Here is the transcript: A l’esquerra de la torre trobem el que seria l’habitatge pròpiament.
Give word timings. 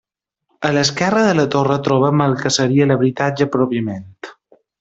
A 0.69 0.71
l’esquerra 0.77 1.25
de 1.27 1.35
la 1.41 1.45
torre 1.57 1.77
trobem 1.89 2.25
el 2.27 2.35
que 2.41 2.55
seria 2.57 2.91
l’habitatge 2.93 3.51
pròpiament. 3.59 4.09